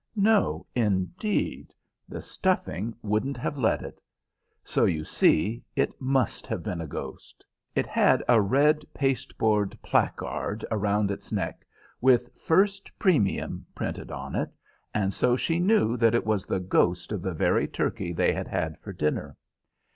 [0.15, 1.75] No, indeed!
[2.09, 4.01] The stuffing wouldn't have let it.
[4.63, 10.65] So you see it must have been a ghost." It had a red pasteboard placard
[10.71, 11.67] round its neck,
[12.01, 14.49] with FIRST PREMIUM printed on it,
[14.91, 18.47] and so she knew that it was the ghost of the very turkey they had
[18.47, 19.37] had for dinner.